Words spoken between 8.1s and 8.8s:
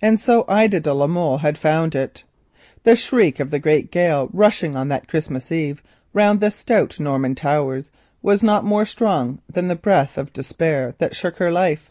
was not